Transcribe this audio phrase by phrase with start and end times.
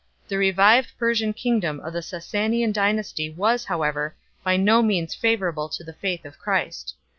[0.29, 5.83] The revived Persian kingdom of the Sassanian dynasty was however by no means favourable to
[5.83, 6.95] the faith of Christ.